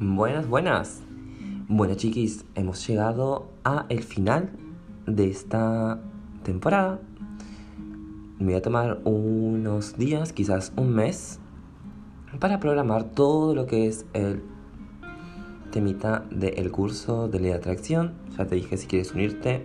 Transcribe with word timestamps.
Buenas, 0.00 0.48
buenas. 0.48 1.02
Bueno, 1.68 1.94
chiquis, 1.94 2.44
hemos 2.56 2.84
llegado 2.84 3.52
a 3.62 3.86
el 3.90 4.02
final 4.02 4.50
de 5.06 5.30
esta 5.30 6.00
temporada. 6.42 6.98
Me 8.40 8.46
voy 8.46 8.54
a 8.54 8.62
tomar 8.62 9.00
unos 9.04 9.96
días, 9.96 10.32
quizás 10.32 10.72
un 10.74 10.92
mes, 10.92 11.38
para 12.40 12.58
programar 12.58 13.04
todo 13.04 13.54
lo 13.54 13.66
que 13.66 13.86
es 13.86 14.04
el 14.14 14.42
temita 15.70 16.24
del 16.28 16.72
curso 16.72 17.28
de 17.28 17.38
ley 17.38 17.50
de 17.50 17.56
atracción. 17.56 18.14
Ya 18.36 18.46
te 18.46 18.56
dije 18.56 18.76
si 18.76 18.88
quieres 18.88 19.12
unirte, 19.12 19.64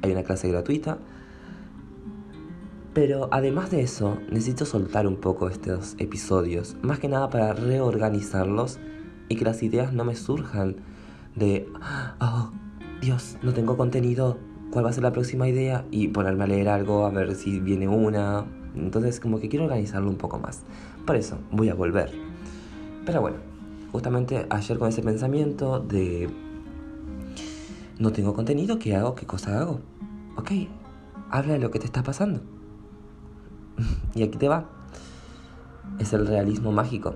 hay 0.00 0.12
una 0.12 0.22
clase 0.22 0.48
gratuita. 0.48 0.96
Pero 2.94 3.28
además 3.32 3.72
de 3.72 3.80
eso, 3.80 4.18
necesito 4.30 4.64
soltar 4.64 5.08
un 5.08 5.16
poco 5.16 5.48
estos 5.48 5.96
episodios, 5.98 6.76
más 6.80 7.00
que 7.00 7.08
nada 7.08 7.28
para 7.28 7.52
reorganizarlos 7.52 8.78
y 9.28 9.34
que 9.34 9.44
las 9.44 9.64
ideas 9.64 9.92
no 9.92 10.04
me 10.04 10.14
surjan 10.14 10.76
de, 11.34 11.68
oh, 12.20 12.52
Dios, 13.00 13.36
no 13.42 13.52
tengo 13.52 13.76
contenido, 13.76 14.38
¿cuál 14.70 14.84
va 14.84 14.90
a 14.90 14.92
ser 14.92 15.02
la 15.02 15.12
próxima 15.12 15.48
idea? 15.48 15.84
Y 15.90 16.06
ponerme 16.06 16.44
a 16.44 16.46
leer 16.46 16.68
algo, 16.68 17.04
a 17.04 17.10
ver 17.10 17.34
si 17.34 17.58
viene 17.58 17.88
una. 17.88 18.46
Entonces 18.76 19.18
como 19.18 19.40
que 19.40 19.48
quiero 19.48 19.64
organizarlo 19.64 20.08
un 20.08 20.16
poco 20.16 20.38
más. 20.38 20.62
Por 21.04 21.16
eso 21.16 21.38
voy 21.50 21.70
a 21.70 21.74
volver. 21.74 22.12
Pero 23.04 23.20
bueno, 23.20 23.38
justamente 23.90 24.46
ayer 24.50 24.78
con 24.78 24.88
ese 24.88 25.02
pensamiento 25.02 25.80
de, 25.80 26.30
no 27.98 28.12
tengo 28.12 28.34
contenido, 28.34 28.78
¿qué 28.78 28.94
hago? 28.94 29.16
¿Qué 29.16 29.26
cosa 29.26 29.60
hago? 29.60 29.80
Ok, 30.36 30.52
habla 31.30 31.54
de 31.54 31.58
lo 31.58 31.72
que 31.72 31.80
te 31.80 31.86
está 31.86 32.04
pasando. 32.04 32.54
Y 34.14 34.22
aquí 34.22 34.38
te 34.38 34.48
va. 34.48 34.66
Es 35.98 36.12
el 36.12 36.26
realismo 36.26 36.72
mágico. 36.72 37.14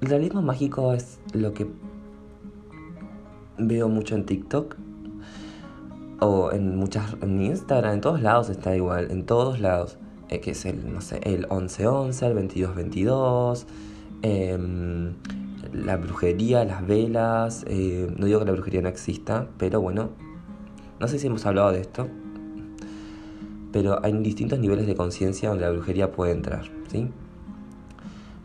El 0.00 0.08
realismo 0.08 0.42
mágico 0.42 0.92
es 0.92 1.18
lo 1.32 1.54
que 1.54 1.66
veo 3.58 3.88
mucho 3.88 4.14
en 4.14 4.24
TikTok 4.24 4.76
o 6.20 6.52
en 6.52 6.76
muchas 6.76 7.16
en 7.20 7.42
Instagram, 7.42 7.94
en 7.94 8.00
todos 8.00 8.22
lados 8.22 8.48
está 8.48 8.74
igual, 8.74 9.10
en 9.10 9.24
todos 9.24 9.60
lados, 9.60 9.98
eh, 10.28 10.40
que 10.40 10.52
es 10.52 10.64
el 10.64 10.92
no 10.92 11.00
sé, 11.00 11.20
el 11.22 11.46
1111, 11.50 12.26
el 12.26 12.34
2222, 12.34 13.66
eh, 14.22 14.58
la 15.72 15.96
brujería, 15.96 16.64
las 16.64 16.86
velas, 16.86 17.64
eh, 17.68 18.12
no 18.16 18.26
digo 18.26 18.40
que 18.40 18.46
la 18.46 18.52
brujería 18.52 18.82
no 18.82 18.88
exista, 18.88 19.48
pero 19.58 19.80
bueno, 19.80 20.10
no 20.98 21.08
sé 21.08 21.18
si 21.18 21.26
hemos 21.26 21.44
hablado 21.46 21.72
de 21.72 21.80
esto, 21.80 22.08
pero 23.78 24.04
hay 24.04 24.12
distintos 24.24 24.58
niveles 24.58 24.88
de 24.88 24.96
conciencia 24.96 25.50
donde 25.50 25.64
la 25.64 25.70
brujería 25.70 26.10
puede 26.10 26.32
entrar, 26.32 26.64
¿sí? 26.90 27.08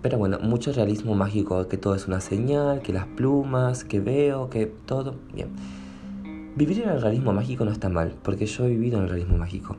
Pero 0.04 0.20
bueno, 0.20 0.38
mucho 0.38 0.72
realismo 0.72 1.16
mágico, 1.16 1.68
que 1.68 1.76
todo 1.76 1.96
es 1.96 2.08
una 2.08 2.22
señal, 2.22 2.84
que 2.84 2.94
las 2.94 3.08
plumas, 3.08 3.84
que 3.84 4.00
veo, 4.00 4.52
que 4.52 4.68
todo. 4.68 5.16
Bien. 5.34 5.50
Vivir 6.56 6.84
en 6.84 6.90
el 6.90 7.02
realismo 7.02 7.34
mágico 7.34 7.66
no 7.66 7.72
está 7.72 7.90
mal, 7.90 8.14
porque 8.22 8.46
yo 8.46 8.66
he 8.66 8.70
vivido 8.70 9.00
en 9.00 9.06
el 9.06 9.10
realismo 9.10 9.40
mágico. 9.40 9.76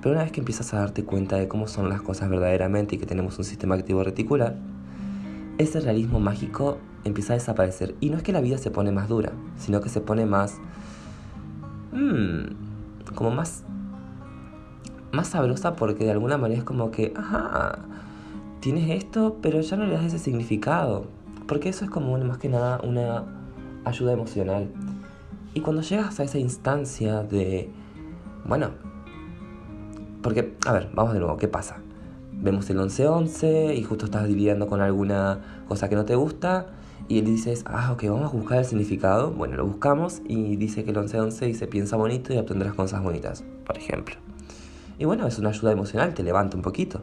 Pero 0.00 0.14
una 0.14 0.22
vez 0.22 0.30
que 0.30 0.38
empiezas 0.38 0.72
a 0.74 0.78
darte 0.78 1.02
cuenta 1.02 1.38
de 1.38 1.48
cómo 1.48 1.66
son 1.66 1.88
las 1.88 2.00
cosas 2.00 2.30
verdaderamente 2.30 2.94
y 2.94 2.98
que 2.98 3.06
tenemos 3.06 3.36
un 3.36 3.44
sistema 3.44 3.74
activo 3.74 4.04
reticular, 4.04 4.54
ese 5.58 5.80
realismo 5.80 6.20
mágico 6.20 6.78
empieza 7.02 7.32
a 7.32 7.36
desaparecer. 7.36 7.96
Y 7.98 8.10
no 8.10 8.16
es 8.16 8.22
que 8.22 8.30
la 8.30 8.40
vida 8.40 8.58
se 8.58 8.70
pone 8.70 8.92
más 8.92 9.08
dura, 9.08 9.32
sino 9.56 9.80
que 9.80 9.88
se 9.88 10.00
pone 10.00 10.24
más... 10.24 10.58
Mmm, 11.90 13.12
como 13.16 13.32
más... 13.32 13.64
Más 15.14 15.28
sabrosa 15.28 15.76
porque 15.76 16.04
de 16.04 16.10
alguna 16.10 16.38
manera 16.38 16.58
es 16.58 16.64
como 16.64 16.90
que... 16.90 17.14
Ajá, 17.16 17.78
tienes 18.58 18.90
esto, 18.90 19.36
pero 19.40 19.60
ya 19.60 19.76
no 19.76 19.86
le 19.86 19.94
das 19.94 20.04
ese 20.06 20.18
significado. 20.18 21.06
Porque 21.46 21.68
eso 21.68 21.84
es 21.84 21.90
como 21.90 22.18
más 22.18 22.38
que 22.38 22.48
nada 22.48 22.80
una 22.82 23.24
ayuda 23.84 24.12
emocional. 24.12 24.68
Y 25.54 25.60
cuando 25.60 25.82
llegas 25.82 26.18
a 26.18 26.24
esa 26.24 26.38
instancia 26.38 27.22
de, 27.22 27.70
bueno, 28.44 28.70
porque, 30.20 30.56
a 30.66 30.72
ver, 30.72 30.90
vamos 30.94 31.12
de 31.12 31.20
nuevo, 31.20 31.36
¿qué 31.36 31.46
pasa? 31.46 31.76
Vemos 32.32 32.68
el 32.70 32.78
11-11 32.78 33.76
y 33.76 33.82
justo 33.84 34.06
estás 34.06 34.28
lidiando 34.28 34.66
con 34.66 34.80
alguna 34.80 35.62
cosa 35.68 35.88
que 35.88 35.94
no 35.94 36.04
te 36.04 36.16
gusta 36.16 36.66
y 37.06 37.20
él 37.20 37.26
dices, 37.26 37.62
ah, 37.66 37.92
ok, 37.92 38.04
vamos 38.08 38.32
a 38.32 38.36
buscar 38.36 38.58
el 38.58 38.64
significado. 38.64 39.30
Bueno, 39.30 39.56
lo 39.56 39.66
buscamos 39.66 40.22
y 40.26 40.56
dice 40.56 40.82
que 40.82 40.90
el 40.90 40.96
11-11 40.96 41.46
dice 41.46 41.66
piensa 41.68 41.96
bonito 41.96 42.34
y 42.34 42.38
obtendrás 42.38 42.74
cosas 42.74 43.02
bonitas, 43.02 43.44
por 43.64 43.78
ejemplo. 43.78 44.16
Y 44.98 45.04
bueno, 45.04 45.26
es 45.26 45.38
una 45.38 45.50
ayuda 45.50 45.72
emocional, 45.72 46.14
te 46.14 46.22
levanta 46.22 46.56
un 46.56 46.62
poquito. 46.62 47.00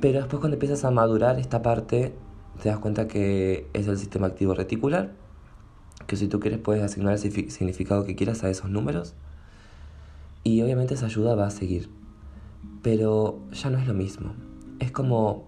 Pero 0.00 0.18
después 0.18 0.40
cuando 0.40 0.54
empiezas 0.54 0.84
a 0.84 0.90
madurar 0.90 1.38
esta 1.38 1.62
parte, 1.62 2.14
te 2.62 2.68
das 2.68 2.78
cuenta 2.78 3.08
que 3.08 3.68
es 3.72 3.86
el 3.88 3.98
sistema 3.98 4.26
activo 4.26 4.54
reticular, 4.54 5.12
que 6.06 6.16
si 6.16 6.28
tú 6.28 6.40
quieres 6.40 6.60
puedes 6.60 6.82
asignar 6.82 7.14
el 7.14 7.18
significado 7.18 8.04
que 8.04 8.14
quieras 8.14 8.44
a 8.44 8.50
esos 8.50 8.70
números. 8.70 9.14
Y 10.44 10.62
obviamente 10.62 10.94
esa 10.94 11.06
ayuda 11.06 11.34
va 11.34 11.46
a 11.46 11.50
seguir. 11.50 11.90
Pero 12.82 13.40
ya 13.52 13.70
no 13.70 13.78
es 13.78 13.86
lo 13.86 13.94
mismo. 13.94 14.34
Es 14.78 14.92
como, 14.92 15.44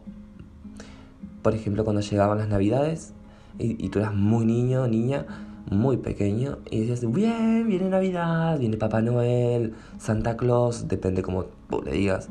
por 1.43 1.55
ejemplo, 1.55 1.85
cuando 1.85 2.03
llegaban 2.03 2.39
las 2.39 2.49
navidades 2.49 3.13
y, 3.59 3.89
tú 3.89 3.99
eras 3.99 4.15
muy 4.15 4.45
niño, 4.47 4.87
niña, 4.89 5.27
muy 5.69 5.99
pequeño, 5.99 6.59
y 6.71 6.81
decías, 6.81 7.11
bien, 7.13 7.67
viene 7.67 7.89
Navidad, 7.89 8.59
viene 8.59 8.77
Papá 8.77 9.03
Noel, 9.03 9.75
Santa 9.99 10.37
Claus, 10.37 10.89
depende 10.89 11.23
como 11.23 11.47
le 11.85 11.93
digas 11.93 12.29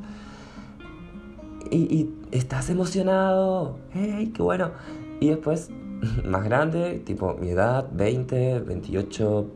y, 1.71 2.09
estás 2.31 2.69
emocionado, 2.69 3.77
¡hey, 3.93 4.31
qué 4.35 4.41
bueno! 4.41 4.71
Y 5.19 5.29
después, 5.29 5.69
más 6.25 6.43
grande, 6.43 7.01
tipo 7.05 7.35
mi 7.39 7.49
edad, 7.49 7.87
20, 7.91 8.59
28, 8.61 9.47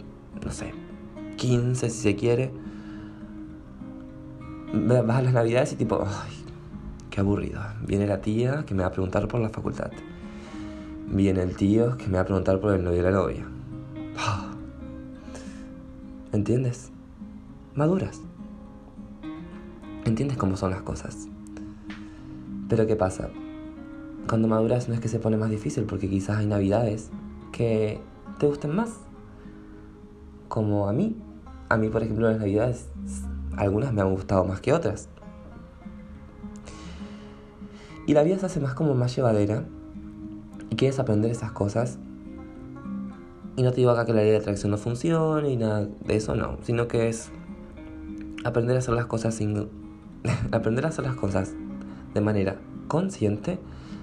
no 0.44 0.51
sé, 0.51 0.73
15 1.38 1.89
si 1.89 2.01
se 2.01 2.16
quiere, 2.16 2.51
vas 4.73 5.17
a 5.17 5.22
las 5.22 5.33
navidades 5.33 5.73
y 5.73 5.75
tipo, 5.75 6.03
¡ay, 6.06 6.33
qué 7.09 7.22
aburrido! 7.22 7.62
Viene 7.85 8.07
la 8.07 8.22
tía 8.22 8.63
que 8.66 8.73
me 8.73 8.81
va 8.81 8.89
a 8.89 8.91
preguntar 8.91 9.28
por 9.28 9.39
la 9.39 9.50
facultad. 9.50 9.91
Viene 11.07 11.44
el 11.44 11.56
tío 11.56 11.97
que 11.97 12.07
me 12.07 12.13
va 12.13 12.22
a 12.22 12.25
preguntar 12.25 12.59
por 12.59 12.73
el 12.73 12.83
novio 12.83 13.03
de 13.03 13.12
la 13.12 13.17
novia. 13.17 13.45
¿Entiendes? 16.33 16.91
Maduras. 17.75 18.19
¿Entiendes 20.03 20.35
cómo 20.35 20.57
son 20.57 20.71
las 20.71 20.81
cosas? 20.81 21.27
Pero 22.67 22.88
¿qué 22.88 22.95
pasa? 22.95 23.29
Cuando 24.27 24.47
maduras 24.47 24.89
no 24.89 24.95
es 24.95 24.99
que 24.99 25.09
se 25.09 25.19
pone 25.19 25.38
más 25.38 25.51
difícil 25.51 25.83
porque 25.83 26.09
quizás 26.09 26.39
hay 26.39 26.47
navidades 26.47 27.11
que 27.51 28.01
te 28.39 28.47
gusten 28.47 28.75
más. 28.75 28.95
Como 30.47 30.89
a 30.89 30.94
mí. 30.94 31.16
A 31.69 31.77
mí, 31.77 31.89
por 31.89 32.01
ejemplo, 32.01 32.27
las 32.27 32.39
navidades, 32.39 32.89
algunas 33.55 33.94
me 33.94 34.01
han 34.01 34.11
gustado 34.11 34.44
más 34.44 34.59
que 34.59 34.73
otras. 34.73 35.09
Y 38.07 38.13
la 38.15 38.23
vida 38.23 38.39
se 38.39 38.47
hace 38.47 38.59
más 38.59 38.73
como 38.73 38.95
más 38.95 39.15
llevadera 39.15 39.65
y 40.71 40.75
quieres 40.77 40.97
aprender 40.97 41.29
esas 41.29 41.51
cosas. 41.51 42.00
Y 43.56 43.64
no 43.64 43.72
te 43.72 43.78
digo 43.78 43.91
acá 43.91 44.06
que 44.06 44.14
la 44.14 44.22
ley 44.22 44.31
de 44.31 44.38
atracción 44.38 44.72
no 44.72 44.78
funcione 44.78 45.50
y 45.50 45.58
nada 45.58 45.88
de 46.06 46.16
eso, 46.16 46.36
no. 46.36 46.58
Sino 46.64 46.88
que 46.88 47.08
es 47.08 47.31
aprender 48.44 48.75
a 48.75 48.80
hacer 48.80 48.94
las 48.94 49.06
cosas 49.06 49.36
sin... 49.36 49.69
aprender 50.52 50.86
a 50.86 50.90
hacer 50.90 51.06
las 51.06 51.16
cosas 51.16 51.53
de 52.13 52.22
manera 52.22 52.58
consciente 52.88 53.59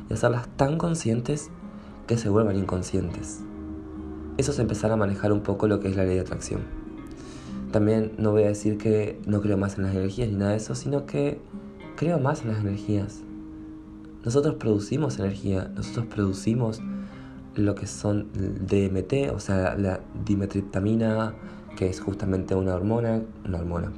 y 0.08 0.14
hacerlas 0.14 0.48
tan 0.56 0.78
conscientes 0.78 1.50
que 2.06 2.16
se 2.16 2.28
vuelvan 2.28 2.56
inconscientes. 2.56 3.40
Eso 4.36 4.52
es 4.52 4.58
empezar 4.58 4.92
a 4.92 4.96
manejar 4.96 5.32
un 5.32 5.40
poco 5.40 5.68
lo 5.68 5.80
que 5.80 5.88
es 5.88 5.96
la 5.96 6.04
ley 6.04 6.14
de 6.14 6.20
atracción. 6.20 6.62
También 7.72 8.12
no 8.18 8.32
voy 8.32 8.44
a 8.44 8.48
decir 8.48 8.78
que 8.78 9.20
no 9.26 9.40
creo 9.40 9.56
más 9.56 9.78
en 9.78 9.84
las 9.84 9.94
energías 9.94 10.28
ni 10.28 10.36
nada 10.36 10.52
de 10.52 10.56
eso, 10.56 10.74
sino 10.74 11.06
que 11.06 11.40
creo 11.96 12.18
más 12.18 12.42
en 12.42 12.48
las 12.48 12.60
energías. 12.60 13.20
Nosotros 14.24 14.56
producimos 14.56 15.18
energía, 15.18 15.70
nosotros 15.74 16.06
producimos 16.06 16.80
lo 17.54 17.74
que 17.74 17.86
son 17.86 18.28
DMT, 18.32 19.34
o 19.34 19.40
sea, 19.40 19.74
la 19.76 20.00
dimetriptamina, 20.24 21.34
que 21.76 21.88
es 21.88 22.00
justamente 22.00 22.54
una 22.54 22.74
hormona, 22.74 23.22
una 23.44 23.58
hormona, 23.58 23.92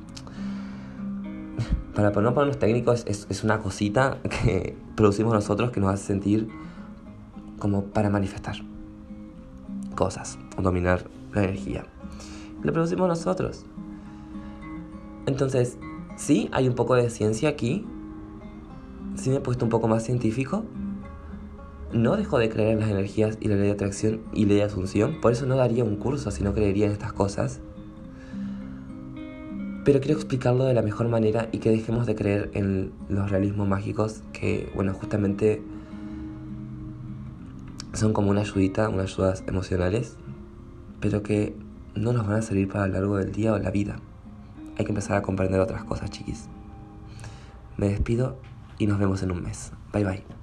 para 1.95 2.11
no 2.11 2.35
ponernos 2.35 2.59
técnicos, 2.59 3.05
es, 3.07 3.45
una 3.45 3.59
cosita 3.59 4.19
que 4.23 4.77
producimos 4.97 5.35
nosotros 5.35 5.71
que 5.71 5.81
nos 5.81 5.93
hace 5.93 6.07
sentir 6.07 6.49
como 7.59 7.85
para 7.85 8.11
manifestar 8.11 8.57
cosas 9.95 10.39
o 10.57 10.63
dominar 10.63 11.05
la 11.35 11.45
energía. 11.45 11.85
Lo 12.63 12.73
producimos 12.73 13.09
nosotros. 13.09 13.67
Entonces, 15.27 15.79
sí, 16.17 16.49
hay 16.53 16.67
un 16.67 16.75
poco 16.75 16.95
de 16.95 17.11
ciencia 17.11 17.51
aquí. 17.51 17.87
Sí 19.15 19.31
me 19.31 19.37
he 19.37 19.41
puesto 19.41 19.65
un 19.65 19.71
poco 19.71 19.87
más 19.87 20.03
científico. 20.03 20.65
No 21.93 22.17
dejo 22.17 22.39
de 22.39 22.49
creer 22.49 22.71
en 22.71 22.81
las 22.81 22.91
energías 22.91 23.39
y 23.41 23.49
la 23.49 23.57
ley 23.57 23.67
de 23.67 23.73
atracción 23.73 24.23
y 24.33 24.47
ley 24.47 24.59
de 24.59 24.65
asunción. 24.65 25.21
Por 25.21 25.33
eso 25.33 25.47
no 25.47 25.57
daría 25.57 25.85
un 25.85 25.97
curso 25.97 26.31
si 26.31 26.43
no 26.43 26.55
creería 26.55 26.87
en 26.87 26.93
estas 26.93 27.13
cosas 27.13 27.61
pero 29.85 30.01
quiero 30.01 30.17
explicarlo 30.17 30.65
de 30.65 30.75
la 30.75 30.83
mejor 30.83 31.09
manera 31.09 31.49
y 31.51 31.59
que 31.59 31.71
dejemos 31.71 32.07
de 32.07 32.15
creer 32.15 32.51
en 32.55 32.93
los 33.09 33.31
realismos 33.31 33.67
mágicos 33.67 34.23
que, 34.33 34.71
bueno, 34.75 34.95
justamente 34.95 35.63
son 37.93 38.13
como 38.13 38.31
una 38.31 38.43
ayudita, 38.43 38.89
unas 38.89 39.13
ayudas 39.13 39.45
emocionales, 39.47 40.17
pero 41.01 41.23
que 41.23 41.57
no 41.95 42.13
nos 42.13 42.27
van 42.27 42.37
a 42.37 42.43
servir 42.43 42.69
para 42.69 42.87
lo 42.87 42.95
largo 42.95 43.17
del 43.17 43.33
día 43.33 43.53
o 43.53 43.59
la 43.59 43.71
vida. 43.71 43.97
Hay 44.79 44.85
que 44.85 44.93
empezar 44.93 45.17
a 45.17 45.23
comprender 45.23 45.61
otras 45.61 45.85
cosas, 45.85 46.11
chiquis. 46.11 46.49
Me 47.77 47.89
despido 47.89 48.39
y 48.79 48.87
nos 48.87 48.99
vemos 48.99 49.23
en 49.23 49.33
un 49.33 49.43
mes. 49.43 49.73
Bye 49.93 50.05
bye. 50.05 50.42